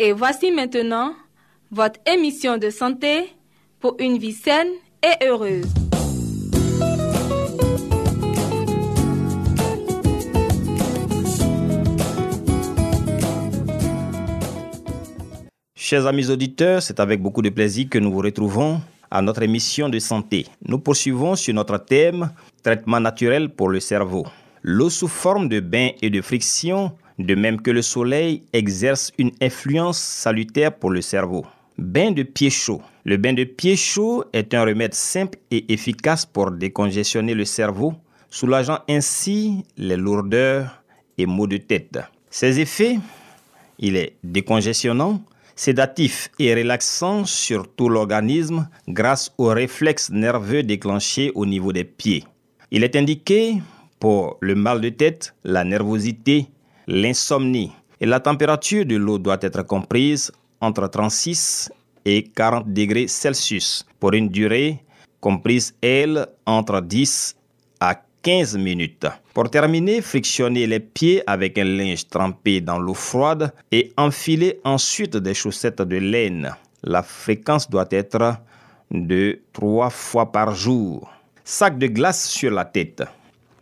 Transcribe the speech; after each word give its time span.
Et 0.00 0.12
voici 0.12 0.52
maintenant 0.52 1.12
votre 1.72 1.98
émission 2.06 2.56
de 2.56 2.70
santé 2.70 3.32
pour 3.80 3.96
une 3.98 4.16
vie 4.16 4.32
saine 4.32 4.68
et 5.02 5.26
heureuse. 5.26 5.66
Chers 15.74 16.06
amis 16.06 16.30
auditeurs, 16.30 16.80
c'est 16.80 17.00
avec 17.00 17.20
beaucoup 17.20 17.42
de 17.42 17.48
plaisir 17.48 17.88
que 17.90 17.98
nous 17.98 18.12
vous 18.12 18.20
retrouvons 18.20 18.80
à 19.10 19.20
notre 19.20 19.42
émission 19.42 19.88
de 19.88 19.98
santé. 19.98 20.46
Nous 20.64 20.78
poursuivons 20.78 21.34
sur 21.34 21.54
notre 21.54 21.76
thème 21.78 22.30
traitement 22.62 23.00
naturel 23.00 23.48
pour 23.48 23.68
le 23.68 23.80
cerveau. 23.80 24.24
L'eau 24.62 24.90
sous 24.90 25.08
forme 25.08 25.48
de 25.48 25.58
bain 25.58 25.88
et 26.00 26.10
de 26.10 26.20
friction, 26.20 26.92
de 27.18 27.34
même 27.34 27.60
que 27.60 27.70
le 27.70 27.82
soleil, 27.82 28.42
exerce 28.52 29.12
une 29.18 29.32
influence 29.40 29.98
salutaire 29.98 30.74
pour 30.74 30.90
le 30.90 31.00
cerveau. 31.00 31.44
Bain 31.76 32.10
de 32.10 32.22
pied 32.22 32.50
chaud. 32.50 32.82
Le 33.04 33.16
bain 33.16 33.32
de 33.32 33.44
pied 33.44 33.76
chaud 33.76 34.24
est 34.32 34.54
un 34.54 34.64
remède 34.64 34.94
simple 34.94 35.38
et 35.50 35.72
efficace 35.72 36.26
pour 36.26 36.50
décongestionner 36.50 37.34
le 37.34 37.44
cerveau, 37.44 37.94
soulageant 38.30 38.80
ainsi 38.88 39.64
les 39.76 39.96
lourdeurs 39.96 40.82
et 41.16 41.26
maux 41.26 41.46
de 41.46 41.56
tête. 41.56 41.98
Ses 42.30 42.60
effets 42.60 42.98
il 43.78 43.96
est 43.96 44.16
décongestionnant, 44.24 45.22
sédatif 45.54 46.30
et 46.38 46.54
relaxant 46.54 47.24
sur 47.24 47.72
tout 47.74 47.88
l'organisme 47.88 48.68
grâce 48.88 49.32
aux 49.38 49.46
réflexes 49.46 50.10
nerveux 50.10 50.62
déclenchés 50.62 51.32
au 51.34 51.46
niveau 51.46 51.72
des 51.72 51.84
pieds. 51.84 52.24
Il 52.70 52.84
est 52.84 52.96
indiqué 52.96 53.62
pour 54.00 54.36
le 54.40 54.54
mal 54.54 54.80
de 54.80 54.88
tête, 54.88 55.34
la 55.44 55.64
nervosité, 55.64 56.48
l'insomnie. 56.88 57.70
Et 58.00 58.06
la 58.06 58.18
température 58.18 58.86
de 58.86 58.96
l'eau 58.96 59.18
doit 59.18 59.38
être 59.42 59.62
comprise 59.62 60.32
entre 60.60 60.88
36 60.88 61.70
et 62.04 62.24
40 62.24 62.72
degrés 62.72 63.06
Celsius 63.06 63.86
pour 64.00 64.14
une 64.14 64.28
durée 64.28 64.82
comprise, 65.20 65.74
elle, 65.82 66.26
entre 66.46 66.80
10 66.80 67.36
à 67.80 68.00
15 68.22 68.56
minutes. 68.56 69.06
Pour 69.34 69.50
terminer, 69.50 70.00
frictionnez 70.00 70.66
les 70.66 70.80
pieds 70.80 71.22
avec 71.26 71.58
un 71.58 71.64
linge 71.64 72.08
trempé 72.08 72.60
dans 72.60 72.78
l'eau 72.78 72.94
froide 72.94 73.52
et 73.70 73.92
enfilez 73.96 74.60
ensuite 74.64 75.16
des 75.16 75.34
chaussettes 75.34 75.82
de 75.82 75.96
laine. 75.96 76.54
La 76.82 77.02
fréquence 77.02 77.68
doit 77.68 77.88
être 77.90 78.36
de 78.90 79.40
3 79.52 79.90
fois 79.90 80.32
par 80.32 80.54
jour. 80.54 81.10
Sac 81.44 81.78
de 81.78 81.88
glace 81.88 82.28
sur 82.28 82.52
la 82.52 82.64
tête. 82.64 83.02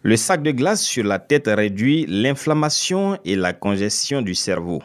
Le 0.07 0.15
sac 0.15 0.45
de 0.45 0.53
glace 0.53 0.85
sur 0.85 1.03
la 1.03 1.19
tête 1.19 1.49
réduit 1.49 2.07
l'inflammation 2.09 3.19
et 3.25 3.35
la 3.35 3.53
congestion 3.53 4.23
du 4.23 4.37
cerveau. 4.37 4.81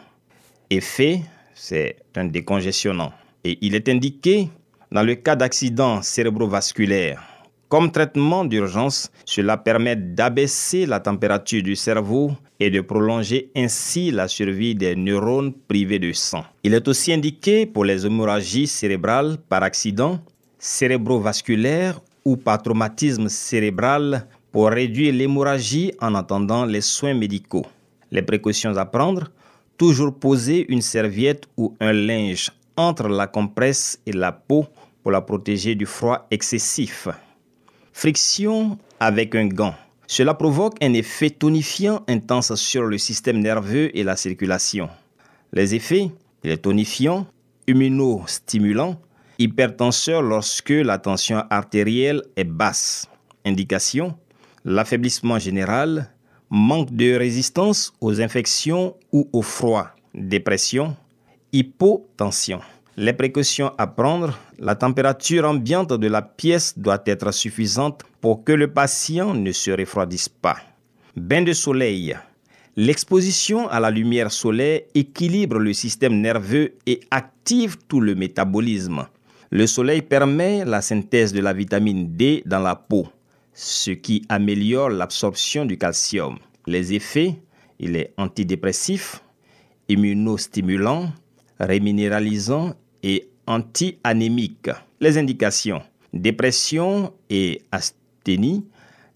Effet, 0.71 1.21
c'est 1.53 1.97
un 2.15 2.25
décongestionnant. 2.25 3.13
Et 3.43 3.59
il 3.61 3.75
est 3.75 3.87
indiqué 3.87 4.49
dans 4.91 5.03
le 5.03 5.13
cas 5.13 5.35
d'accident 5.35 6.01
cérébrovasculaire. 6.01 7.21
Comme 7.69 7.91
traitement 7.91 8.45
d'urgence, 8.45 9.11
cela 9.25 9.57
permet 9.57 9.95
d'abaisser 9.95 10.87
la 10.87 10.99
température 10.99 11.61
du 11.61 11.75
cerveau 11.75 12.31
et 12.59 12.71
de 12.71 12.81
prolonger 12.81 13.51
ainsi 13.55 14.09
la 14.09 14.27
survie 14.27 14.73
des 14.73 14.95
neurones 14.95 15.53
privés 15.53 15.99
de 15.99 16.13
sang. 16.13 16.45
Il 16.63 16.73
est 16.73 16.87
aussi 16.87 17.13
indiqué 17.13 17.67
pour 17.67 17.85
les 17.85 18.07
hémorragies 18.07 18.65
cérébrales 18.65 19.37
par 19.49 19.61
accident, 19.61 20.19
cérébrovasculaire 20.57 22.01
ou 22.25 22.37
par 22.37 22.59
traumatisme 22.59 23.29
cérébral 23.29 24.27
pour 24.51 24.69
réduire 24.69 25.13
l'hémorragie 25.13 25.93
en 26.01 26.15
attendant 26.15 26.65
les 26.65 26.81
soins 26.81 27.13
médicaux. 27.13 27.65
Les 28.11 28.21
précautions 28.21 28.75
à 28.75 28.85
prendre, 28.85 29.31
toujours 29.77 30.13
poser 30.13 30.65
une 30.71 30.81
serviette 30.81 31.47
ou 31.57 31.75
un 31.79 31.93
linge 31.93 32.51
entre 32.75 33.07
la 33.07 33.27
compresse 33.27 33.99
et 34.05 34.11
la 34.11 34.31
peau 34.31 34.65
pour 35.01 35.11
la 35.11 35.21
protéger 35.21 35.75
du 35.75 35.85
froid 35.85 36.27
excessif. 36.31 37.07
Friction 37.93 38.77
avec 38.99 39.35
un 39.35 39.47
gant. 39.47 39.75
Cela 40.07 40.33
provoque 40.33 40.75
un 40.83 40.93
effet 40.93 41.29
tonifiant 41.29 42.03
intense 42.07 42.53
sur 42.55 42.83
le 42.83 42.97
système 42.97 43.39
nerveux 43.39 43.95
et 43.97 44.03
la 44.03 44.15
circulation. 44.15 44.89
Les 45.53 45.73
effets, 45.73 46.11
il 46.43 46.51
est 46.51 46.57
tonifiant, 46.57 47.25
immunostimulant, 47.67 48.99
hypertenseur 49.39 50.21
lorsque 50.21 50.69
la 50.69 50.97
tension 50.97 51.43
artérielle 51.49 52.23
est 52.35 52.43
basse. 52.43 53.07
Indication, 53.45 54.15
l'affaiblissement 54.65 55.39
général, 55.39 56.09
manque 56.49 56.91
de 56.91 57.15
résistance 57.15 57.93
aux 58.01 58.21
infections 58.21 58.95
ou 59.11 59.29
au 59.31 59.41
froid, 59.41 59.87
dépression, 60.13 60.95
hypotension. 61.53 62.59
Les 62.97 63.13
précautions 63.13 63.71
à 63.77 63.87
prendre, 63.87 64.37
la 64.59 64.75
température 64.75 65.45
ambiante 65.45 65.93
de 65.93 66.07
la 66.07 66.21
pièce 66.21 66.77
doit 66.77 67.01
être 67.05 67.31
suffisante 67.31 68.03
pour 68.19 68.43
que 68.43 68.51
le 68.51 68.71
patient 68.71 69.33
ne 69.33 69.51
se 69.51 69.71
refroidisse 69.71 70.29
pas. 70.29 70.57
Bain 71.15 71.41
de 71.41 71.53
soleil. 71.53 72.17
L'exposition 72.75 73.67
à 73.69 73.79
la 73.79 73.89
lumière 73.89 74.31
solaire 74.31 74.81
équilibre 74.93 75.57
le 75.57 75.73
système 75.73 76.19
nerveux 76.21 76.73
et 76.85 77.01
active 77.11 77.77
tout 77.87 78.01
le 78.01 78.15
métabolisme. 78.15 79.07
Le 79.49 79.67
soleil 79.67 80.01
permet 80.01 80.63
la 80.63 80.81
synthèse 80.81 81.33
de 81.33 81.41
la 81.41 81.53
vitamine 81.53 82.15
D 82.15 82.43
dans 82.45 82.59
la 82.59 82.75
peau, 82.75 83.07
ce 83.53 83.91
qui 83.91 84.25
améliore 84.29 84.89
l'absorption 84.89 85.65
du 85.65 85.77
calcium. 85.77 86.37
Les 86.67 86.93
effets, 86.93 87.35
il 87.79 87.95
est 87.95 88.13
antidépressif, 88.17 89.23
immunostimulant, 89.89 91.11
réminéralisant 91.59 92.73
et 93.03 93.29
anti-anémique. 93.47 94.69
Les 94.99 95.17
indications 95.17 95.81
dépression 96.13 97.13
et 97.29 97.61
asthénie, 97.71 98.65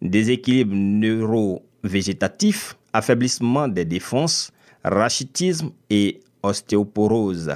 déséquilibre 0.02 0.76
neurovégétatif, 0.76 2.78
affaiblissement 2.94 3.68
des 3.68 3.86
défenses, 3.86 4.52
rachitisme 4.84 5.72
et 5.90 6.22
ostéoporose. 6.44 7.54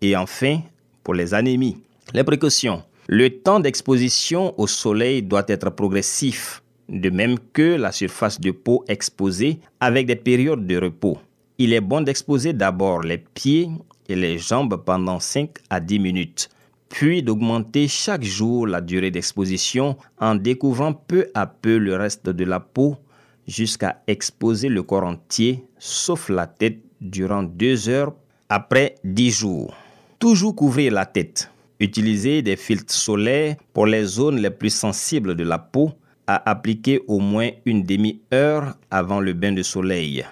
Et 0.00 0.16
enfin, 0.16 0.60
pour 1.02 1.14
les 1.14 1.34
anémies. 1.34 1.78
Les 2.14 2.24
précautions. 2.24 2.82
Le 3.10 3.30
temps 3.30 3.58
d'exposition 3.58 4.52
au 4.60 4.66
soleil 4.66 5.22
doit 5.22 5.46
être 5.48 5.70
progressif, 5.70 6.62
de 6.90 7.08
même 7.08 7.38
que 7.54 7.76
la 7.76 7.90
surface 7.90 8.38
de 8.38 8.50
peau 8.50 8.84
exposée 8.86 9.60
avec 9.80 10.06
des 10.06 10.14
périodes 10.14 10.66
de 10.66 10.76
repos. 10.76 11.16
Il 11.56 11.72
est 11.72 11.80
bon 11.80 12.02
d'exposer 12.02 12.52
d'abord 12.52 13.00
les 13.00 13.16
pieds 13.16 13.70
et 14.10 14.14
les 14.14 14.36
jambes 14.36 14.82
pendant 14.84 15.20
5 15.20 15.48
à 15.70 15.80
10 15.80 15.98
minutes, 16.00 16.50
puis 16.90 17.22
d'augmenter 17.22 17.88
chaque 17.88 18.24
jour 18.24 18.66
la 18.66 18.82
durée 18.82 19.10
d'exposition 19.10 19.96
en 20.18 20.34
découvrant 20.34 20.92
peu 20.92 21.28
à 21.32 21.46
peu 21.46 21.78
le 21.78 21.96
reste 21.96 22.28
de 22.28 22.44
la 22.44 22.60
peau 22.60 22.98
jusqu'à 23.46 24.02
exposer 24.06 24.68
le 24.68 24.82
corps 24.82 25.04
entier, 25.04 25.64
sauf 25.78 26.28
la 26.28 26.46
tête, 26.46 26.80
durant 27.00 27.42
2 27.42 27.88
heures 27.88 28.12
après 28.50 28.96
10 29.02 29.30
jours. 29.30 29.74
Toujours 30.18 30.54
couvrir 30.54 30.92
la 30.92 31.06
tête. 31.06 31.50
Utilisez 31.80 32.42
des 32.42 32.56
filtres 32.56 32.92
solaires 32.92 33.56
pour 33.72 33.86
les 33.86 34.04
zones 34.04 34.40
les 34.40 34.50
plus 34.50 34.74
sensibles 34.74 35.34
de 35.36 35.44
la 35.44 35.58
peau 35.58 35.92
à 36.26 36.50
appliquer 36.50 37.00
au 37.06 37.20
moins 37.20 37.50
une 37.64 37.82
demi-heure 37.82 38.76
avant 38.90 39.20
le 39.20 39.32
bain 39.32 39.52
de 39.52 39.62
soleil. 39.62 40.24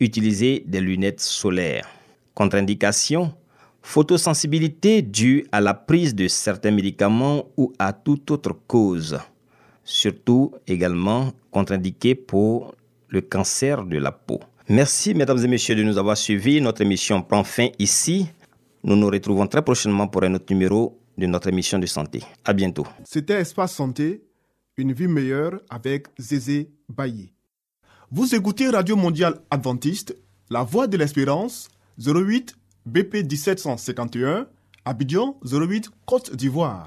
Utilisez 0.00 0.64
des 0.66 0.80
lunettes 0.80 1.20
solaires. 1.20 1.88
Contre-indication 2.34 3.32
photosensibilité 3.82 5.00
due 5.00 5.46
à 5.52 5.60
la 5.60 5.72
prise 5.72 6.14
de 6.14 6.26
certains 6.26 6.72
médicaments 6.72 7.44
ou 7.56 7.72
à 7.78 7.92
toute 7.92 8.30
autre 8.32 8.56
cause. 8.66 9.18
surtout 9.86 10.52
également 10.66 11.32
contre-indiqués 11.52 12.16
pour 12.16 12.74
le 13.08 13.20
cancer 13.20 13.84
de 13.84 13.96
la 13.98 14.10
peau. 14.12 14.40
Merci 14.68 15.14
mesdames 15.14 15.38
et 15.38 15.46
messieurs 15.46 15.76
de 15.76 15.84
nous 15.84 15.96
avoir 15.96 16.16
suivis. 16.16 16.60
Notre 16.60 16.82
émission 16.82 17.22
prend 17.22 17.44
fin 17.44 17.68
ici. 17.78 18.26
Nous 18.86 18.94
nous 18.94 19.08
retrouvons 19.08 19.48
très 19.48 19.62
prochainement 19.62 20.06
pour 20.06 20.22
un 20.22 20.32
autre 20.34 20.46
numéro 20.48 21.00
de 21.18 21.26
notre 21.26 21.48
émission 21.48 21.76
de 21.80 21.86
santé. 21.86 22.22
À 22.44 22.52
bientôt. 22.52 22.86
C'était 23.02 23.40
Espace 23.40 23.74
Santé, 23.74 24.22
une 24.76 24.92
vie 24.92 25.08
meilleure 25.08 25.60
avec 25.68 26.06
Zézé 26.20 26.70
Bailly. 26.88 27.32
Vous 28.12 28.32
écoutez 28.36 28.68
Radio 28.68 28.94
Mondiale 28.94 29.40
Adventiste, 29.50 30.16
La 30.50 30.62
Voix 30.62 30.86
de 30.86 30.96
l'Espérance, 30.96 31.68
08 31.98 32.54
BP 32.86 33.24
1751, 33.28 34.46
Abidjan 34.84 35.36
08 35.44 35.90
Côte 36.06 36.36
d'Ivoire. 36.36 36.86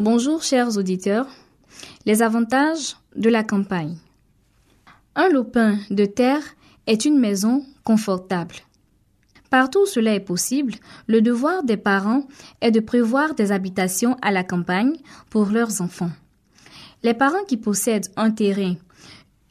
Bonjour 0.00 0.42
chers 0.42 0.78
auditeurs. 0.78 1.26
Les 2.06 2.22
avantages 2.22 2.96
de 3.16 3.28
la 3.28 3.44
campagne. 3.44 3.98
Un 5.14 5.28
lopin 5.28 5.76
de 5.90 6.06
terre 6.06 6.42
est 6.86 7.04
une 7.04 7.18
maison 7.18 7.66
confortable. 7.84 8.54
Partout 9.50 9.80
où 9.80 9.86
cela 9.86 10.14
est 10.14 10.24
possible, 10.24 10.72
le 11.06 11.20
devoir 11.20 11.64
des 11.64 11.76
parents 11.76 12.26
est 12.62 12.70
de 12.70 12.80
prévoir 12.80 13.34
des 13.34 13.52
habitations 13.52 14.16
à 14.22 14.30
la 14.32 14.42
campagne 14.42 14.96
pour 15.28 15.50
leurs 15.50 15.82
enfants. 15.82 16.12
Les 17.02 17.12
parents 17.12 17.44
qui 17.46 17.58
possèdent 17.58 18.10
un 18.16 18.30
terrain 18.30 18.76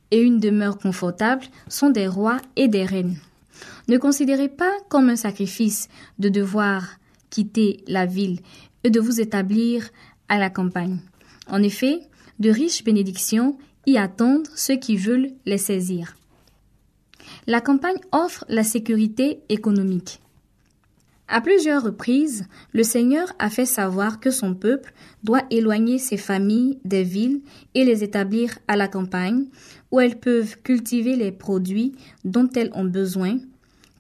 et 0.10 0.20
une 0.20 0.40
demeure 0.40 0.80
confortable 0.80 1.46
sont 1.68 1.92
des 1.92 2.08
rois 2.08 2.38
et 2.56 2.68
des 2.68 2.86
reines. 2.86 3.20
Ne 3.88 4.00
considérez 4.00 4.50
pas 4.50 4.74
comme 4.90 5.10
un 5.10 5.16
sacrifice 5.16 5.90
de 6.18 6.28
devoir 6.28 6.88
quitter 7.30 7.84
la 7.88 8.08
ville 8.08 8.40
et 8.84 8.90
de 8.90 9.00
vous 9.00 9.20
établir 9.20 9.90
à 10.30 10.38
la 10.38 10.50
campagne. 10.50 11.00
En 11.48 11.62
effet, 11.62 12.00
de 12.40 12.50
riches 12.50 12.84
bénédictions 12.84 13.58
y 13.86 13.98
attendent 13.98 14.48
ceux 14.56 14.78
qui 14.78 14.96
veulent 14.96 15.32
les 15.46 15.58
saisir. 15.58 16.16
La 17.48 17.62
campagne 17.62 18.00
offre 18.12 18.46
la 18.48 18.64
sécurité 18.64 19.42
économique. 19.50 20.22
À 21.28 21.42
plusieurs 21.42 21.84
reprises, 21.84 22.48
le 22.74 22.82
Seigneur 22.82 23.32
a 23.38 23.52
fait 23.52 23.68
savoir 23.68 24.20
que 24.20 24.32
son 24.32 24.56
peuple 24.56 24.94
doit 25.24 25.44
éloigner 25.52 26.00
ses 26.00 26.18
familles 26.18 26.80
des 26.86 27.04
villes 27.04 27.42
et 27.76 27.86
les 27.86 28.04
établir 28.04 28.58
à 28.68 28.76
la 28.76 28.88
campagne, 28.88 29.46
où 29.92 30.00
elles 30.00 30.20
peuvent 30.20 30.58
cultiver 30.64 31.16
les 31.16 31.32
produits 31.32 31.96
dont 32.26 32.50
elles 32.56 32.72
ont 32.74 32.86
besoin, 32.86 33.38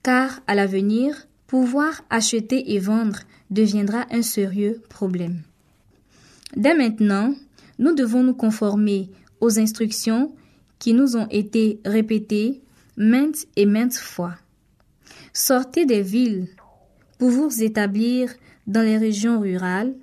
car 0.02 0.40
à 0.48 0.56
l'avenir, 0.56 1.28
pouvoir 1.46 2.02
acheter 2.10 2.74
et 2.74 2.80
vendre 2.80 3.20
deviendra 3.52 4.06
un 4.12 4.24
sérieux 4.24 4.82
problème. 4.90 5.44
Dès 6.56 6.74
maintenant, 6.74 7.36
nous 7.78 7.94
devons 7.94 8.24
nous 8.24 8.34
conformer 8.34 9.10
aux 9.40 9.60
instructions 9.60 10.34
qui 10.80 10.94
nous 10.94 11.16
ont 11.16 11.28
été 11.30 11.80
répétées 11.86 12.62
maintes 12.98 13.46
et 13.56 13.66
maintes 13.66 13.96
fois. 13.96 14.36
Sortez 15.34 15.86
des 15.86 16.02
villes 16.02 16.48
pour 17.18 17.30
vous 17.30 17.62
établir 17.62 18.34
dans 18.66 18.82
les 18.82 18.98
régions 18.98 19.40
rurales 19.40 19.94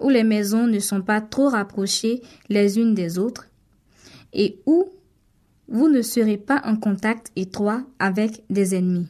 où 0.00 0.08
les 0.08 0.24
maisons 0.24 0.66
ne 0.66 0.78
sont 0.78 1.02
pas 1.02 1.20
trop 1.20 1.48
rapprochées 1.48 2.22
les 2.48 2.78
unes 2.78 2.94
des 2.94 3.18
autres 3.18 3.48
et 4.32 4.58
où 4.66 4.88
vous 5.68 5.88
ne 5.88 6.02
serez 6.02 6.38
pas 6.38 6.60
en 6.64 6.76
contact 6.76 7.30
étroit 7.36 7.82
avec 7.98 8.42
des 8.50 8.74
ennemis. 8.74 9.08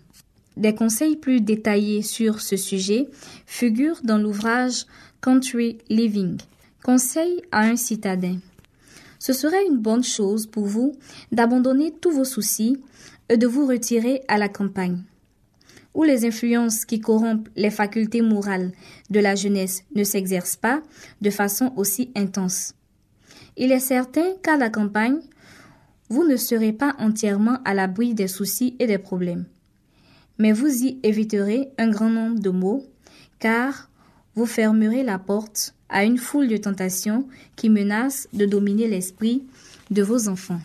Des 0.56 0.74
conseils 0.74 1.16
plus 1.16 1.40
détaillés 1.40 2.02
sur 2.02 2.40
ce 2.40 2.56
sujet 2.56 3.08
figurent 3.46 4.00
dans 4.02 4.18
l'ouvrage 4.18 4.86
Country 5.20 5.78
Living 5.88 6.38
Conseil 6.82 7.42
à 7.50 7.62
un 7.62 7.76
citadin. 7.76 8.38
Ce 9.18 9.32
serait 9.32 9.66
une 9.66 9.78
bonne 9.78 10.04
chose 10.04 10.46
pour 10.46 10.64
vous 10.64 10.92
d'abandonner 11.32 11.92
tous 11.92 12.12
vos 12.12 12.24
soucis 12.24 12.80
et 13.28 13.36
de 13.36 13.48
vous 13.48 13.66
retirer 13.66 14.22
à 14.28 14.38
la 14.38 14.48
campagne, 14.48 15.02
où 15.92 16.04
les 16.04 16.24
influences 16.24 16.84
qui 16.84 17.00
corrompent 17.00 17.48
les 17.56 17.70
facultés 17.70 18.22
morales 18.22 18.72
de 19.10 19.18
la 19.18 19.34
jeunesse 19.34 19.82
ne 19.94 20.04
s'exercent 20.04 20.56
pas 20.56 20.80
de 21.20 21.30
façon 21.30 21.72
aussi 21.76 22.12
intense. 22.14 22.74
Il 23.56 23.72
est 23.72 23.80
certain 23.80 24.34
qu'à 24.42 24.56
la 24.56 24.70
campagne, 24.70 25.18
vous 26.08 26.24
ne 26.26 26.36
serez 26.36 26.72
pas 26.72 26.94
entièrement 27.00 27.58
à 27.64 27.74
l'abri 27.74 28.14
des 28.14 28.28
soucis 28.28 28.76
et 28.78 28.86
des 28.86 28.98
problèmes. 28.98 29.46
Mais 30.38 30.52
vous 30.52 30.84
y 30.84 31.00
éviterez 31.02 31.70
un 31.76 31.90
grand 31.90 32.08
nombre 32.08 32.38
de 32.38 32.50
maux, 32.50 32.86
car 33.40 33.87
vous 34.38 34.46
fermerez 34.46 35.02
la 35.02 35.18
porte 35.18 35.74
à 35.88 36.04
une 36.04 36.16
foule 36.16 36.46
de 36.46 36.56
tentations 36.56 37.26
qui 37.56 37.68
menacent 37.68 38.28
de 38.32 38.46
dominer 38.46 38.86
l'esprit 38.86 39.42
de 39.90 40.00
vos 40.00 40.28
enfants. 40.28 40.60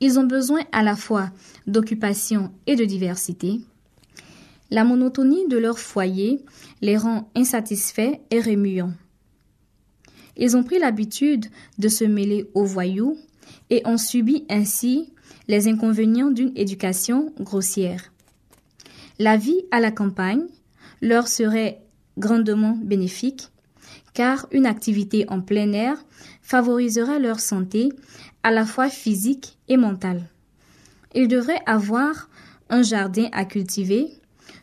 Ils 0.00 0.18
ont 0.18 0.26
besoin 0.26 0.62
à 0.72 0.82
la 0.82 0.96
fois 0.96 1.30
d'occupation 1.68 2.50
et 2.66 2.74
de 2.74 2.84
diversité. 2.84 3.60
La 4.72 4.82
monotonie 4.82 5.46
de 5.46 5.58
leur 5.58 5.78
foyer 5.78 6.44
les 6.82 6.96
rend 6.96 7.30
insatisfaits 7.36 8.18
et 8.32 8.40
remuants. 8.40 8.94
Ils 10.36 10.56
ont 10.56 10.64
pris 10.64 10.80
l'habitude 10.80 11.46
de 11.78 11.86
se 11.86 12.02
mêler 12.02 12.50
aux 12.54 12.64
voyous 12.64 13.16
et 13.70 13.82
ont 13.84 13.96
subi 13.96 14.44
ainsi 14.50 15.12
les 15.46 15.68
inconvénients 15.68 16.32
d'une 16.32 16.52
éducation 16.56 17.32
grossière. 17.38 18.10
La 19.20 19.36
vie 19.36 19.62
à 19.70 19.78
la 19.78 19.92
campagne 19.92 20.46
leur 21.00 21.28
serait 21.28 21.82
grandement 22.18 22.78
bénéfique 22.82 23.50
car 24.16 24.46
une 24.50 24.64
activité 24.64 25.26
en 25.28 25.42
plein 25.42 25.72
air 25.72 25.98
favorisera 26.40 27.18
leur 27.18 27.38
santé 27.38 27.90
à 28.42 28.50
la 28.50 28.64
fois 28.64 28.88
physique 28.88 29.58
et 29.68 29.76
mentale. 29.76 30.22
Ils 31.14 31.28
devraient 31.28 31.62
avoir 31.66 32.30
un 32.70 32.82
jardin 32.82 33.28
à 33.32 33.44
cultiver, 33.44 34.08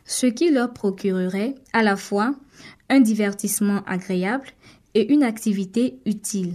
ce 0.04 0.26
qui 0.26 0.50
leur 0.50 0.72
procurerait 0.72 1.54
à 1.72 1.84
la 1.84 1.96
fois 1.96 2.34
un 2.88 3.00
divertissement 3.00 3.82
agréable 3.86 4.48
et 4.94 5.12
une 5.12 5.22
activité 5.22 5.98
utile. 6.04 6.54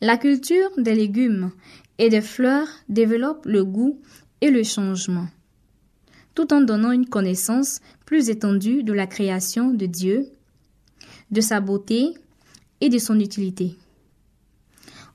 La 0.00 0.16
culture 0.16 0.70
des 0.78 0.96
légumes 0.96 1.52
et 1.98 2.08
des 2.08 2.22
fleurs 2.22 2.68
développe 2.88 3.46
le 3.46 3.64
goût 3.64 4.00
et 4.40 4.50
le 4.50 4.64
changement 4.64 5.28
tout 6.34 6.52
en 6.52 6.60
donnant 6.60 6.92
une 6.92 7.08
connaissance 7.08 7.80
plus 8.06 8.30
étendue 8.30 8.82
de 8.82 8.92
la 8.92 9.06
création 9.06 9.70
de 9.70 9.86
Dieu, 9.86 10.28
de 11.30 11.40
sa 11.40 11.60
beauté 11.60 12.14
et 12.80 12.88
de 12.88 12.98
son 12.98 13.18
utilité. 13.20 13.76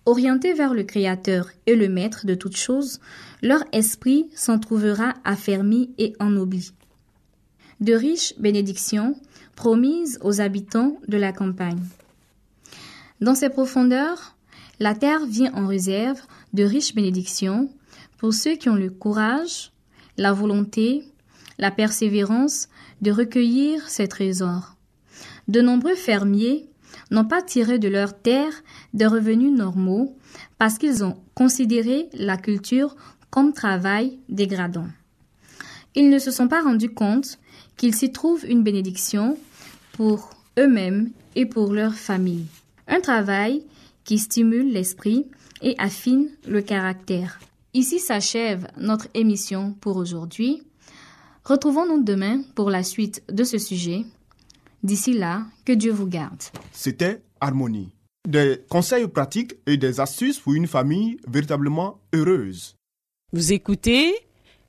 Orientés 0.05 0.53
vers 0.53 0.73
le 0.73 0.83
Créateur 0.83 1.49
et 1.65 1.75
le 1.75 1.89
Maître 1.89 2.25
de 2.25 2.33
toutes 2.33 2.55
choses, 2.55 3.01
leur 3.41 3.63
esprit 3.73 4.29
s'en 4.35 4.57
trouvera 4.57 5.13
affermi 5.25 5.91
et 5.97 6.13
ennobli. 6.19 6.71
De 7.81 7.93
riches 7.93 8.33
bénédictions 8.39 9.15
promises 9.55 10.17
aux 10.23 10.39
habitants 10.39 10.97
de 11.07 11.17
la 11.17 11.33
campagne. 11.33 11.83
Dans 13.19 13.35
ces 13.35 13.49
profondeurs, 13.49 14.37
la 14.79 14.95
terre 14.95 15.25
vient 15.25 15.53
en 15.53 15.67
réserve 15.67 16.21
de 16.53 16.63
riches 16.63 16.95
bénédictions 16.95 17.69
pour 18.17 18.33
ceux 18.33 18.55
qui 18.55 18.69
ont 18.69 18.75
le 18.75 18.89
courage, 18.89 19.71
la 20.17 20.33
volonté, 20.33 21.03
la 21.57 21.71
persévérance 21.71 22.67
de 23.01 23.11
recueillir 23.11 23.87
ces 23.89 24.07
trésors. 24.07 24.75
De 25.47 25.61
nombreux 25.61 25.95
fermiers 25.95 26.67
n'ont 27.11 27.25
pas 27.25 27.41
tiré 27.41 27.79
de 27.79 27.87
leur 27.87 28.19
terre 28.19 28.53
des 28.93 29.05
revenus 29.05 29.51
normaux 29.51 30.17
parce 30.57 30.77
qu'ils 30.77 31.03
ont 31.03 31.17
considéré 31.35 32.09
la 32.13 32.37
culture 32.37 32.95
comme 33.29 33.53
travail 33.53 34.19
dégradant. 34.29 34.87
Ils 35.95 36.09
ne 36.09 36.19
se 36.19 36.31
sont 36.31 36.47
pas 36.47 36.61
rendus 36.61 36.93
compte 36.93 37.39
qu'ils 37.75 37.95
s'y 37.95 38.11
trouvent 38.11 38.45
une 38.45 38.63
bénédiction 38.63 39.37
pour 39.93 40.31
eux-mêmes 40.59 41.11
et 41.35 41.45
pour 41.45 41.73
leur 41.73 41.93
famille. 41.93 42.45
Un 42.87 42.99
travail 42.99 43.63
qui 44.03 44.17
stimulent 44.17 44.71
l'esprit 44.71 45.27
et 45.61 45.75
affinent 45.77 46.29
le 46.47 46.61
caractère. 46.61 47.39
Ici 47.77 47.99
s'achève 47.99 48.67
notre 48.75 49.07
émission 49.13 49.75
pour 49.79 49.97
aujourd'hui. 49.97 50.63
Retrouvons-nous 51.43 52.03
demain 52.03 52.41
pour 52.55 52.71
la 52.71 52.81
suite 52.81 53.21
de 53.31 53.43
ce 53.43 53.59
sujet. 53.59 54.01
D'ici 54.81 55.13
là, 55.13 55.43
que 55.63 55.73
Dieu 55.73 55.91
vous 55.91 56.07
garde. 56.07 56.41
C'était 56.71 57.21
Harmonie. 57.39 57.91
Des 58.27 58.63
conseils 58.67 59.07
pratiques 59.07 59.57
et 59.67 59.77
des 59.77 59.99
astuces 59.99 60.39
pour 60.39 60.55
une 60.55 60.65
famille 60.65 61.17
véritablement 61.27 61.99
heureuse. 62.15 62.73
Vous 63.31 63.53
écoutez 63.53 64.11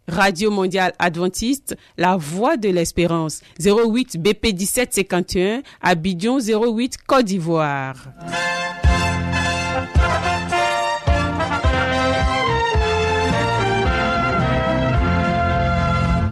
Radio 0.06 0.50
Mondiale 0.50 0.92
Adventiste, 0.98 1.78
La 1.96 2.18
Voix 2.18 2.58
de 2.58 2.68
l'Espérance, 2.68 3.40
08 3.58 4.20
BP 4.20 4.48
1751, 4.48 5.62
Abidjan 5.80 6.40
08 6.40 6.98
Côte 7.06 7.24
d'Ivoire. 7.24 7.96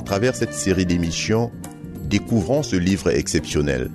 À 0.00 0.02
travers 0.02 0.34
cette 0.34 0.54
série 0.54 0.86
d'émissions, 0.86 1.52
découvrons 2.08 2.62
ce 2.62 2.74
livre 2.74 3.10
exceptionnel. 3.10 3.90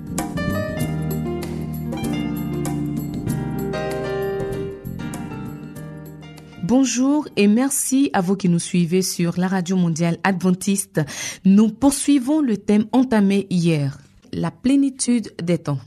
Bonjour 6.62 7.26
et 7.34 7.48
merci 7.48 8.10
à 8.12 8.20
vous 8.20 8.36
qui 8.36 8.48
nous 8.48 8.60
suivez 8.60 9.02
sur 9.02 9.36
la 9.36 9.48
radio 9.48 9.76
mondiale 9.76 10.18
adventiste. 10.22 11.00
Nous 11.44 11.70
poursuivons 11.70 12.40
le 12.40 12.56
thème 12.56 12.86
entamé 12.92 13.48
hier, 13.50 13.98
la 14.32 14.52
plénitude 14.52 15.34
des 15.42 15.58
temps. 15.58 15.80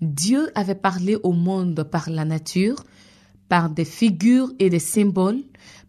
Dieu 0.00 0.50
avait 0.54 0.74
parlé 0.74 1.18
au 1.22 1.32
monde 1.32 1.82
par 1.82 2.08
la 2.08 2.24
nature, 2.24 2.84
par 3.50 3.68
des 3.68 3.84
figures 3.84 4.50
et 4.58 4.70
des 4.70 4.78
symboles, 4.78 5.42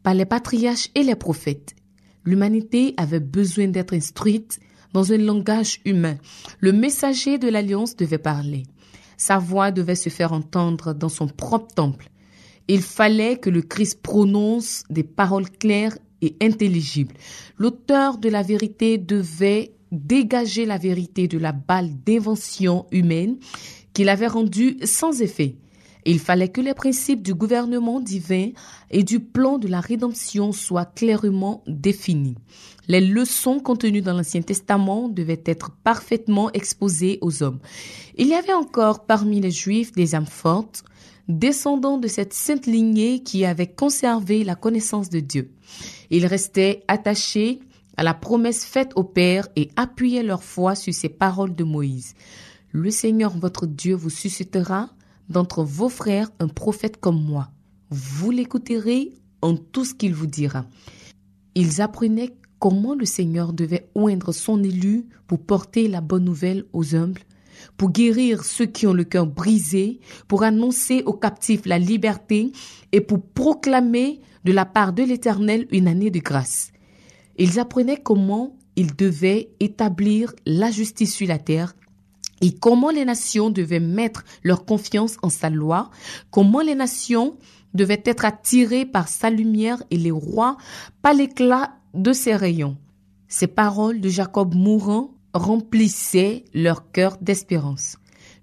par 0.03 0.15
les 0.15 0.25
patriarches 0.25 0.89
et 0.95 1.03
les 1.03 1.15
prophètes. 1.15 1.75
L'humanité 2.25 2.93
avait 2.97 3.19
besoin 3.19 3.67
d'être 3.67 3.93
instruite 3.93 4.59
dans 4.93 5.11
un 5.11 5.17
langage 5.17 5.79
humain. 5.85 6.17
Le 6.59 6.71
messager 6.71 7.37
de 7.37 7.49
l'Alliance 7.49 7.95
devait 7.95 8.17
parler. 8.17 8.63
Sa 9.17 9.39
voix 9.39 9.71
devait 9.71 9.95
se 9.95 10.09
faire 10.09 10.33
entendre 10.33 10.93
dans 10.93 11.09
son 11.09 11.27
propre 11.27 11.73
temple. 11.73 12.09
Il 12.67 12.81
fallait 12.81 13.37
que 13.37 13.49
le 13.49 13.61
Christ 13.61 14.01
prononce 14.01 14.83
des 14.89 15.03
paroles 15.03 15.49
claires 15.49 15.97
et 16.21 16.35
intelligibles. 16.41 17.13
L'auteur 17.57 18.17
de 18.17 18.29
la 18.29 18.41
vérité 18.41 18.97
devait 18.97 19.73
dégager 19.91 20.65
la 20.65 20.77
vérité 20.77 21.27
de 21.27 21.37
la 21.37 21.51
balle 21.51 21.91
d'invention 22.05 22.85
humaine 22.91 23.37
qu'il 23.93 24.09
avait 24.09 24.27
rendue 24.27 24.77
sans 24.83 25.21
effet. 25.21 25.55
Il 26.05 26.19
fallait 26.19 26.49
que 26.49 26.61
les 26.61 26.73
principes 26.73 27.21
du 27.21 27.33
gouvernement 27.33 27.99
divin 27.99 28.49
et 28.91 29.03
du 29.03 29.19
plan 29.19 29.57
de 29.57 29.67
la 29.67 29.79
rédemption 29.79 30.51
soient 30.51 30.85
clairement 30.85 31.63
définis. 31.67 32.35
Les 32.87 33.01
leçons 33.01 33.59
contenues 33.59 34.01
dans 34.01 34.13
l'Ancien 34.13 34.41
Testament 34.41 35.07
devaient 35.07 35.43
être 35.45 35.71
parfaitement 35.83 36.51
exposées 36.51 37.19
aux 37.21 37.41
hommes. 37.41 37.59
Il 38.17 38.27
y 38.27 38.33
avait 38.33 38.53
encore 38.53 39.05
parmi 39.05 39.39
les 39.39 39.51
Juifs 39.51 39.93
des 39.93 40.15
âmes 40.15 40.25
fortes, 40.25 40.83
descendants 41.29 41.97
de 41.97 42.09
cette 42.09 42.33
sainte 42.33 42.65
lignée 42.65 43.23
qui 43.23 43.45
avait 43.45 43.67
conservé 43.67 44.43
la 44.43 44.55
connaissance 44.55 45.09
de 45.09 45.21
Dieu. 45.21 45.51
Ils 46.09 46.25
restaient 46.25 46.83
attachés 46.89 47.61
à 47.95 48.03
la 48.03 48.13
promesse 48.13 48.65
faite 48.65 48.91
au 48.95 49.03
Père 49.03 49.47
et 49.55 49.69
appuyaient 49.75 50.23
leur 50.23 50.43
foi 50.43 50.75
sur 50.75 50.93
ces 50.93 51.09
paroles 51.09 51.55
de 51.55 51.63
Moïse. 51.63 52.15
Le 52.71 52.91
Seigneur 52.91 53.37
votre 53.37 53.67
Dieu 53.67 53.95
vous 53.95 54.09
suscitera 54.09 54.89
d'entre 55.29 55.63
vos 55.63 55.89
frères 55.89 56.29
un 56.39 56.47
prophète 56.47 56.97
comme 56.97 57.23
moi. 57.23 57.49
Vous 57.89 58.31
l'écouterez 58.31 59.13
en 59.41 59.55
tout 59.55 59.85
ce 59.85 59.93
qu'il 59.93 60.13
vous 60.13 60.27
dira. 60.27 60.65
Ils 61.55 61.81
apprenaient 61.81 62.33
comment 62.59 62.95
le 62.95 63.05
Seigneur 63.05 63.53
devait 63.53 63.89
oindre 63.93 64.31
son 64.31 64.63
élu 64.63 65.05
pour 65.27 65.39
porter 65.39 65.87
la 65.87 66.01
bonne 66.01 66.23
nouvelle 66.23 66.65
aux 66.73 66.95
humbles, 66.95 67.21
pour 67.77 67.91
guérir 67.91 68.43
ceux 68.43 68.65
qui 68.65 68.87
ont 68.87 68.93
le 68.93 69.03
cœur 69.03 69.27
brisé, 69.27 69.99
pour 70.27 70.43
annoncer 70.43 71.03
aux 71.05 71.13
captifs 71.13 71.65
la 71.65 71.77
liberté 71.77 72.51
et 72.91 73.01
pour 73.01 73.21
proclamer 73.21 74.21
de 74.45 74.51
la 74.51 74.65
part 74.65 74.93
de 74.93 75.03
l'Éternel 75.03 75.67
une 75.71 75.87
année 75.87 76.09
de 76.09 76.19
grâce. 76.19 76.71
Ils 77.37 77.59
apprenaient 77.59 78.01
comment 78.01 78.55
ils 78.75 78.95
devaient 78.95 79.49
établir 79.59 80.33
la 80.45 80.71
justice 80.71 81.13
sur 81.13 81.27
la 81.27 81.39
terre 81.39 81.75
et 82.43 82.51
comment 82.51 82.89
les 82.89 83.05
nations 83.05 83.49
devaient 83.49 83.79
mettre 83.79 84.25
leur 84.43 84.65
confiance 84.65 85.15
en 85.21 85.29
sa 85.29 85.49
loi, 85.49 85.89
comment 86.29 86.59
les 86.59 86.75
nations 86.75 87.37
devaient 87.73 88.03
être 88.03 88.25
attirées 88.25 88.85
par 88.85 89.07
sa 89.07 89.29
lumière 89.29 89.81
et 89.91 89.97
les 89.97 90.11
rois 90.11 90.57
par 91.01 91.13
l'éclat 91.13 91.77
de 91.93 92.11
ses 92.11 92.35
rayons? 92.35 92.75
Ces 93.29 93.47
paroles 93.47 94.01
de 94.01 94.09
Jacob 94.09 94.55
mourant 94.55 95.11
remplissaient 95.33 96.43
leur 96.53 96.91
cœur 96.91 97.17
d'espérance. 97.21 97.95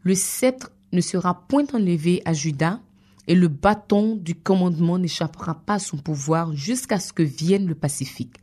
Le 0.02 0.14
sceptre 0.14 0.73
ne 0.92 1.02
sera 1.02 1.47
point 1.47 1.66
enlevé 1.75 2.23
à 2.25 2.33
Judas, 2.33 2.80
et 3.30 3.37
le 3.37 3.46
bâton 3.46 4.16
du 4.16 4.34
commandement 4.34 4.99
n'échappera 4.99 5.54
pas 5.54 5.75
à 5.75 5.78
son 5.78 5.96
pouvoir 5.96 6.52
jusqu'à 6.56 6.99
ce 6.99 7.12
que 7.12 7.22
vienne 7.22 7.68
le 7.68 7.76
Pacifique. 7.76 8.34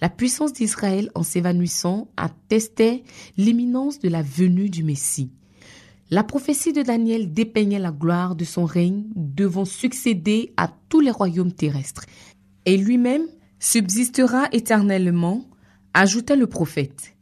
La 0.00 0.08
puissance 0.08 0.52
d'Israël 0.52 1.08
en 1.14 1.22
s'évanouissant 1.22 2.08
attestait 2.16 3.04
l'imminence 3.36 4.00
de 4.00 4.08
la 4.08 4.22
venue 4.22 4.70
du 4.70 4.82
Messie. 4.82 5.30
La 6.10 6.24
prophétie 6.24 6.72
de 6.72 6.82
Daniel 6.82 7.32
dépeignait 7.32 7.78
la 7.78 7.92
gloire 7.92 8.34
de 8.34 8.44
son 8.44 8.64
règne 8.64 9.04
devant 9.14 9.64
succéder 9.64 10.52
à 10.56 10.68
tous 10.88 10.98
les 10.98 11.12
royaumes 11.12 11.52
terrestres. 11.52 12.04
Et 12.66 12.76
lui-même 12.76 13.28
subsistera 13.60 14.48
éternellement, 14.50 15.48
ajouta 15.92 16.34
le 16.34 16.48
prophète. 16.48 17.14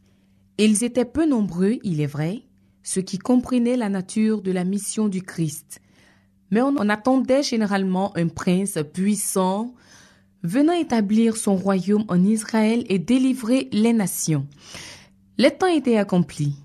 Ils 0.56 0.82
étaient 0.82 1.04
peu 1.04 1.28
nombreux, 1.28 1.76
il 1.82 2.00
est 2.00 2.06
vrai, 2.06 2.44
ceux 2.82 3.02
qui 3.02 3.18
comprenaient 3.18 3.76
la 3.76 3.90
nature 3.90 4.40
de 4.40 4.50
la 4.50 4.64
mission 4.64 5.08
du 5.08 5.20
Christ, 5.20 5.82
mais 6.52 6.60
on, 6.60 6.76
attendait 6.76 7.42
généralement 7.42 8.16
un 8.16 8.28
prince 8.28 8.78
puissant 8.92 9.74
venant 10.44 10.74
établir 10.74 11.36
son 11.36 11.56
royaume 11.56 12.04
en 12.08 12.22
Israël 12.22 12.84
et 12.88 12.98
délivrer 12.98 13.68
les 13.72 13.94
nations. 13.94 14.46
Les 15.38 15.50
temps 15.50 15.66
étaient 15.66 15.96
accomplis. 15.96 16.56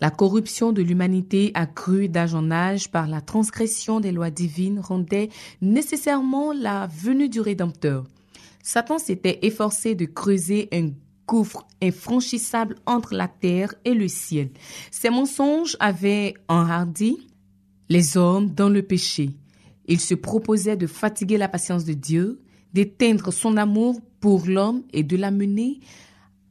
La 0.00 0.10
corruption 0.10 0.72
de 0.72 0.82
l'humanité 0.82 1.52
accrue 1.54 2.08
d'âge 2.08 2.34
en 2.34 2.50
âge 2.50 2.90
par 2.90 3.06
la 3.06 3.20
transgression 3.20 4.00
des 4.00 4.12
lois 4.12 4.30
divines 4.30 4.80
rendait 4.80 5.28
nécessairement 5.60 6.52
la 6.52 6.86
venue 6.86 7.28
du 7.28 7.40
Rédempteur. 7.40 8.04
Satan 8.62 8.98
s'était 8.98 9.40
efforcé 9.42 9.94
de 9.94 10.06
creuser 10.06 10.68
un 10.72 10.90
gouffre 11.26 11.66
infranchissable 11.82 12.76
entre 12.86 13.14
la 13.14 13.28
terre 13.28 13.74
et 13.84 13.94
le 13.94 14.08
ciel. 14.08 14.50
Ses 14.90 15.10
mensonges 15.10 15.76
avaient 15.80 16.34
enhardi 16.48 17.25
les 17.88 18.16
hommes 18.16 18.50
dans 18.50 18.68
le 18.68 18.82
péché. 18.82 19.30
Il 19.86 20.00
se 20.00 20.14
proposait 20.14 20.76
de 20.76 20.86
fatiguer 20.86 21.38
la 21.38 21.48
patience 21.48 21.84
de 21.84 21.92
Dieu, 21.92 22.40
d'éteindre 22.72 23.32
son 23.32 23.56
amour 23.56 24.00
pour 24.20 24.46
l'homme 24.46 24.82
et 24.92 25.02
de 25.02 25.16
l'amener 25.16 25.80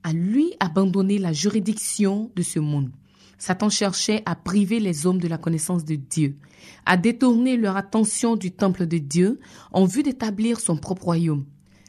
à 0.04 0.14
lui 0.14 0.54
abandonner 0.60 1.18
la 1.18 1.34
juridiction 1.34 2.32
de 2.36 2.42
ce 2.42 2.60
monde. 2.60 2.92
Satan 3.38 3.70
cherchait 3.70 4.24
à 4.26 4.36
priver 4.36 4.80
les 4.80 5.06
hommes 5.06 5.20
de 5.20 5.28
la 5.28 5.38
connaissance 5.38 5.84
de 5.84 5.96
Dieu, 5.96 6.38
à 6.86 6.96
détourner 6.96 7.58
leur 7.58 7.76
attention 7.76 8.36
du 8.36 8.52
temple 8.52 8.88
de 8.88 8.98
Dieu 8.98 9.40
en 9.72 9.86
vue 9.86 10.04
d'établir 10.04 10.60
son 10.60 10.78
propre 10.78 11.06
royaume. 11.06 11.46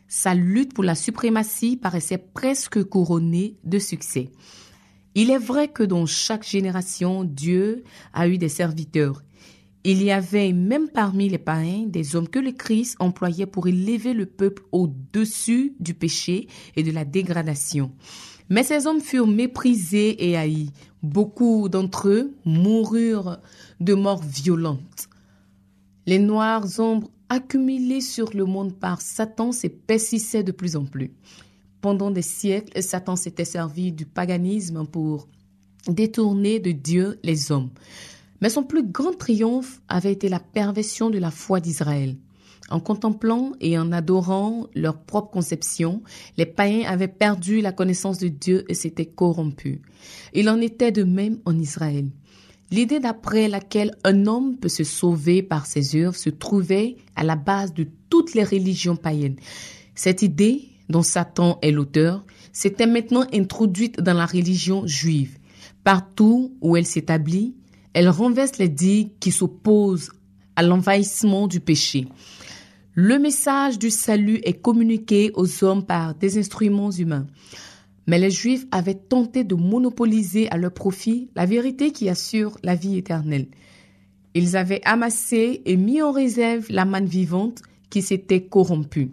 Sa 0.09 0.35
lutte 0.35 0.75
pour 0.75 0.85
la 0.85 0.95
suprématie 0.95 1.76
paraissait 1.76 2.19
presque 2.19 2.83
couronnée 2.85 3.57
de 3.65 3.79
succès. 3.79 4.31
Il 5.15 5.31
est 5.31 5.38
vrai 5.38 5.69
que 5.69 5.83
dans 5.83 6.05
chaque 6.05 6.47
génération, 6.47 7.25
Dieu 7.25 7.85
a 8.12 8.29
eu 8.29 8.38
des 8.38 8.49
serviteurs 8.49 9.23
il 9.93 10.02
y 10.02 10.11
avait 10.11 10.52
même 10.52 10.88
parmi 10.88 11.28
les 11.28 11.38
païens 11.38 11.87
des 11.87 12.16
hommes 12.16 12.28
que 12.28 12.40
le 12.40 12.50
Christ 12.50 12.97
employait 12.99 13.47
pour 13.47 13.69
élever 13.69 14.14
le 14.14 14.26
peuple 14.26 14.64
au-dessus 14.73 15.75
du 15.78 15.95
péché 15.95 16.49
et 16.75 16.83
de 16.83 16.90
la 16.90 17.05
dégradation. 17.05 17.93
Mais 18.49 18.64
ces 18.64 18.88
hommes 18.88 19.00
furent 19.00 19.28
méprisés 19.28 20.28
et 20.28 20.37
haïs. 20.37 20.73
Beaucoup 21.05 21.69
d'entre 21.69 22.09
eux 22.09 22.35
moururent 22.45 23.38
de 23.78 23.95
mort 23.95 24.23
violente. 24.23 25.09
Les 26.07 26.19
noires 26.19 26.66
ombres 26.78 27.11
accumulé 27.28 28.00
sur 28.00 28.35
le 28.35 28.45
monde 28.45 28.75
par 28.75 29.00
Satan 29.00 29.52
se 29.52 29.69
persistait 29.69 30.43
de 30.43 30.52
plus 30.52 30.75
en 30.75 30.85
plus. 30.85 31.12
Pendant 31.81 32.11
des 32.11 32.23
siècles, 32.23 32.83
Satan 32.83 33.14
s'était 33.14 33.45
servi 33.45 33.93
du 33.93 34.05
paganisme 34.05 34.85
pour 34.85 35.28
détourner 35.87 36.59
de 36.59 36.73
Dieu 36.73 37.21
les 37.23 37.52
hommes. 37.52 37.71
Mais 38.40 38.50
son 38.50 38.62
plus 38.62 38.83
grand 38.83 39.16
triomphe 39.16 39.81
avait 39.88 40.12
été 40.12 40.28
la 40.28 40.40
perversion 40.40 41.11
de 41.11 41.19
la 41.19 41.31
foi 41.31 41.61
d'Israël. 41.61 42.16
En 42.69 42.81
contemplant 42.81 43.52
et 43.61 43.78
en 43.78 43.93
adorant 43.93 44.66
leur 44.75 44.99
propre 44.99 45.31
conception, 45.31 46.02
les 46.37 46.47
païens 46.47 46.88
avaient 46.88 47.07
perdu 47.07 47.61
la 47.61 47.73
connaissance 47.73 48.19
de 48.19 48.28
Dieu 48.28 48.64
et 48.69 48.75
s'étaient 48.75 49.07
corrompus. 49.07 49.78
Il 50.35 50.49
en 50.50 50.61
était 50.61 50.90
de 50.90 51.05
même 51.05 51.38
en 51.45 51.57
Israël. 51.59 52.11
L'idée 52.73 52.99
d'après 52.99 53.47
laquelle 53.47 53.93
un 54.02 54.26
homme 54.26 54.57
peut 54.57 54.69
se 54.69 54.83
sauver 54.83 55.43
par 55.43 55.66
ses 55.66 55.95
œuvres 55.95 56.16
se 56.16 56.31
trouvait 56.31 56.97
à 57.14 57.23
la 57.23 57.37
base 57.37 57.73
de 57.73 57.87
toutes 58.11 58.35
les 58.35 58.43
religions 58.43 58.97
païennes. 58.97 59.37
Cette 59.95 60.23
idée, 60.23 60.69
dont 60.88 61.02
Satan 61.02 61.59
est 61.62 61.71
l'auteur, 61.71 62.25
s'était 62.52 62.88
maintenant 62.88 63.25
introduite 63.33 64.00
dans 64.00 64.14
la 64.14 64.26
religion 64.26 64.85
juive. 64.87 65.38
Partout 65.85 66.57
où 66.61 66.76
elle 66.76 66.87
s'établit, 66.87 67.55
elle 67.97 68.11
renverse 68.11 68.59
les 68.59 68.69
digues 68.69 69.12
qui 69.21 69.33
s'opposent 69.33 70.12
à 70.55 70.62
l'envahissement 70.62 71.47
du 71.47 71.61
péché. 71.61 72.07
Le 72.93 73.19
message 73.19 73.79
du 73.79 73.88
salut 73.88 74.38
est 74.43 74.61
communiqué 74.61 75.31
aux 75.33 75.65
hommes 75.65 75.83
par 75.83 76.15
des 76.15 76.37
instruments 76.37 76.91
humains. 76.91 77.26
Mais 78.07 78.19
les 78.19 78.31
Juifs 78.31 78.67
avaient 78.71 78.93
tenté 78.93 79.45
de 79.45 79.55
monopoliser 79.55 80.47
à 80.50 80.59
leur 80.59 80.73
profit 80.73 81.31
la 81.35 81.47
vérité 81.47 81.91
qui 81.91 82.11
assure 82.11 82.59
la 82.62 82.75
vie 82.75 82.99
éternelle. 82.99 83.47
Ils 84.35 84.59
avaient 84.59 84.83
amassé 84.85 85.62
et 85.65 85.79
mis 85.79 86.03
en 86.03 86.12
réserve 86.12 86.67
la 86.69 86.85
manne 86.85 87.07
vivante 87.07 87.62
qui 87.88 88.03
s'était 88.03 88.43
corrompue. 88.43 89.11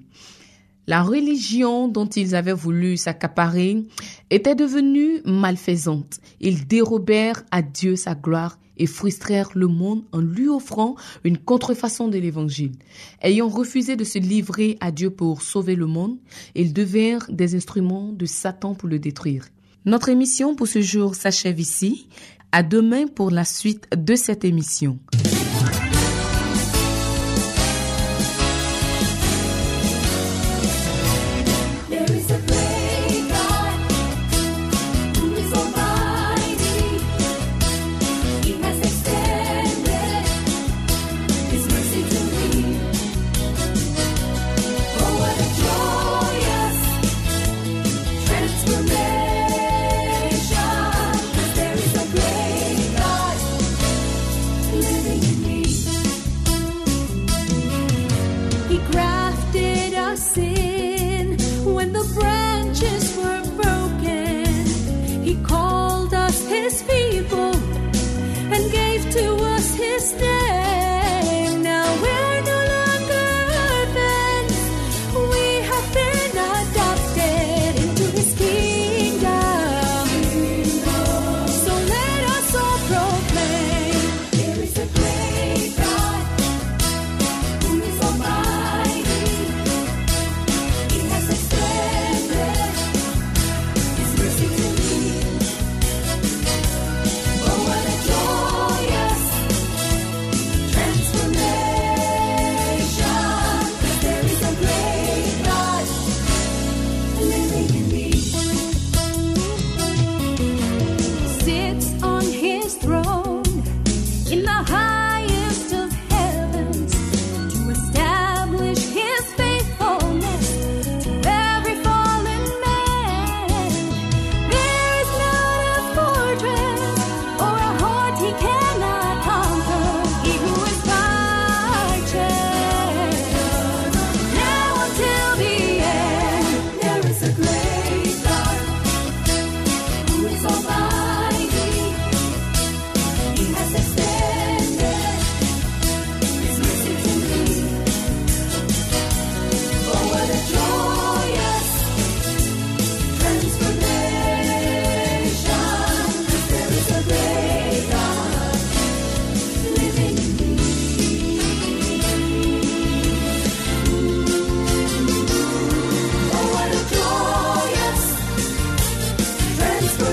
La 0.86 1.02
religion 1.02 1.88
dont 1.88 2.08
ils 2.08 2.36
avaient 2.36 2.52
voulu 2.52 2.98
s'accaparer 2.98 3.84
était 4.30 4.56
devenue 4.56 5.22
malfaisante. 5.24 6.20
Ils 6.42 6.68
dérobèrent 6.68 7.44
à 7.52 7.62
Dieu 7.62 7.96
sa 7.96 8.16
gloire 8.16 8.60
et 8.78 8.86
frustrèrent 8.86 9.52
le 9.54 9.68
monde 9.68 10.04
en 10.12 10.20
lui 10.20 10.50
offrant 10.50 10.96
une 11.24 11.38
contrefaçon 11.38 12.10
de 12.10 12.18
l'évangile. 12.18 12.74
Ayant 13.22 13.48
refusé 13.48 13.96
de 13.96 14.04
se 14.04 14.20
livrer 14.20 14.78
à 14.82 14.92
Dieu 14.92 15.10
pour 15.10 15.42
sauver 15.42 15.76
le 15.76 15.86
monde, 15.86 16.18
ils 16.54 16.74
devinrent 16.74 17.28
des 17.30 17.56
instruments 17.56 18.12
de 18.12 18.26
Satan 18.26 18.74
pour 18.74 18.90
le 18.90 19.00
détruire. 19.00 19.48
Notre 19.86 20.10
émission 20.10 20.56
pour 20.56 20.68
ce 20.68 20.82
jour 20.82 21.16
s'achève 21.16 21.60
ici. 21.60 22.08
À 22.52 22.62
demain 22.62 23.08
pour 23.08 23.32
la 23.32 23.46
suite 23.46 23.88
de 23.96 24.16
cette 24.16 24.46
émission. 24.46 25.00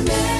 Amen. 0.00 0.39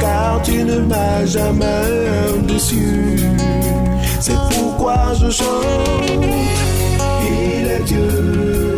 Car 0.00 0.40
tu 0.42 0.64
ne 0.64 0.78
m'as 0.80 1.24
jamais 1.26 2.42
déçu. 2.46 3.18
C'est 4.20 4.38
pourquoi 4.50 5.12
je 5.20 5.30
chante. 5.30 6.10
Il 7.22 7.66
est 7.66 7.84
Dieu. 7.84 8.76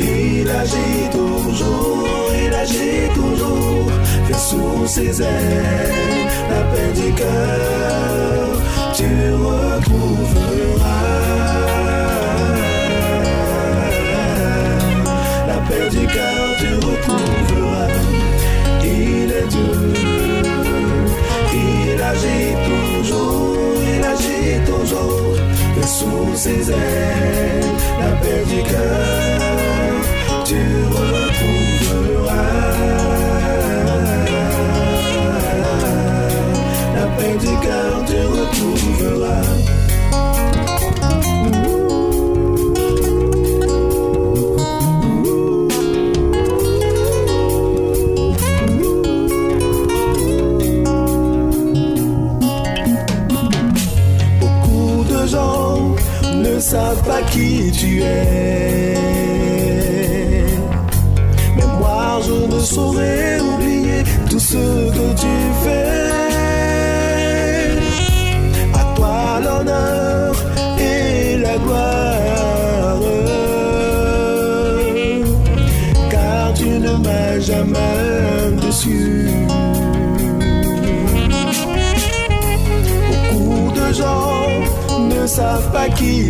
Il 0.00 0.48
agit 0.50 1.08
toujours, 1.10 2.30
il 2.44 2.52
agit 2.54 3.08
toujours. 3.14 3.90
Fais 4.26 4.38
sous 4.48 4.86
ses 4.86 5.22
ailes 5.22 6.28
la 6.50 6.60
paix 6.70 6.92
du 7.00 7.12
cœur. 7.12 8.48
Tu 8.94 9.08
retrouveras 9.46 11.08
du 15.90 16.06
cœur. 16.06 16.56
Tu 16.58 16.74
retrouveras. 16.74 17.88
Il 18.82 19.30
est 19.32 19.48
Dieu. 19.48 19.92
Il 21.52 22.02
agit 22.02 22.54
toujours, 22.68 23.56
il 23.96 24.04
agit 24.04 24.60
toujours. 24.66 25.36
Fais 25.74 25.86
sous 25.86 26.34
ses 26.34 26.70
ailes 26.70 27.72
la 28.00 28.10
paix 28.20 28.44
du 28.52 28.62
cœur. 28.62 30.00
Tu 30.44 30.60
retrouveras 30.90 31.57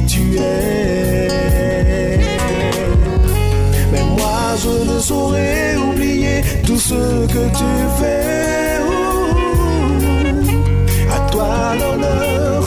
tu 0.07 0.37
es. 0.37 1.29
Mais 3.93 4.05
moi 4.17 4.41
je 4.62 4.93
ne 4.93 4.99
saurais 4.99 5.77
oublier 5.77 6.43
tout 6.67 6.79
ce 6.79 7.27
que 7.35 7.43
tu 7.59 7.71
fais. 7.99 8.81
À 11.17 11.19
toi 11.31 11.53
l'honneur 11.81 12.61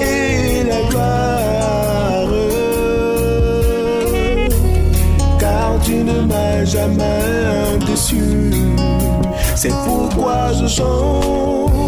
et 0.00 0.64
la 0.70 0.80
gloire. 0.88 2.32
Car 5.40 5.70
tu 5.84 5.96
ne 6.10 6.20
m'as 6.30 6.64
jamais 6.64 7.78
déçu. 7.86 8.24
C'est 9.54 9.74
pourquoi 9.86 10.52
je 10.60 10.66
chante. 10.66 11.87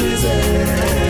Agit 0.00 0.16
toujours. 0.16 1.04
Et 1.04 1.07